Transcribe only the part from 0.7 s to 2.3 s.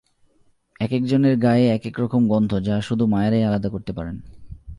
একেকজনের গায়ে একেকরকম